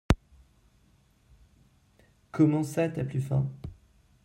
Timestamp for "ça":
2.63-2.89